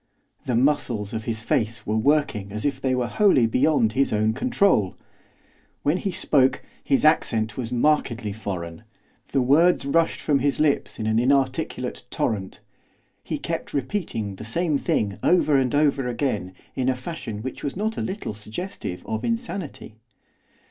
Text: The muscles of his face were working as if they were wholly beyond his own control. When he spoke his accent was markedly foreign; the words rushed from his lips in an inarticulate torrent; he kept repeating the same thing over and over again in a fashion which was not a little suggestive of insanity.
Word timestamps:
The 0.47 0.55
muscles 0.55 1.13
of 1.13 1.25
his 1.25 1.41
face 1.41 1.85
were 1.85 1.95
working 1.95 2.51
as 2.51 2.65
if 2.65 2.81
they 2.81 2.95
were 2.95 3.05
wholly 3.05 3.45
beyond 3.45 3.93
his 3.93 4.11
own 4.11 4.33
control. 4.33 4.95
When 5.83 5.97
he 5.97 6.11
spoke 6.11 6.63
his 6.83 7.05
accent 7.05 7.55
was 7.55 7.71
markedly 7.71 8.33
foreign; 8.33 8.83
the 9.27 9.43
words 9.43 9.85
rushed 9.85 10.19
from 10.19 10.39
his 10.39 10.59
lips 10.59 10.97
in 10.97 11.05
an 11.05 11.19
inarticulate 11.19 12.05
torrent; 12.09 12.61
he 13.23 13.37
kept 13.37 13.75
repeating 13.75 14.37
the 14.37 14.43
same 14.43 14.75
thing 14.79 15.19
over 15.21 15.55
and 15.55 15.75
over 15.75 16.07
again 16.07 16.55
in 16.73 16.89
a 16.89 16.95
fashion 16.95 17.43
which 17.43 17.63
was 17.63 17.75
not 17.75 17.95
a 17.95 18.01
little 18.01 18.33
suggestive 18.33 19.05
of 19.05 19.23
insanity. 19.23 19.97